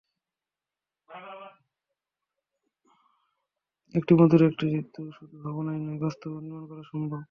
এমন 3.95 4.13
মধুর 4.19 4.41
একটি 4.43 4.65
ঋতু 4.79 5.01
শুধু 5.17 5.35
ভাবনায় 5.43 5.79
নয়, 5.79 5.99
বাস্তবেও 6.01 6.39
নির্মাণ 6.39 6.63
করা 6.69 6.83
সম্ভব। 6.91 7.19